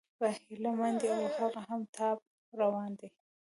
[0.17, 2.19] په هيله مندي، او هغه هم ټاپ
[2.61, 3.07] روان دى